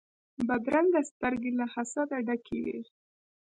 بدرنګه 0.47 1.01
سترګې 1.11 1.51
له 1.59 1.65
حسده 1.73 2.17
ډکې 2.27 2.57
وي 2.65 2.79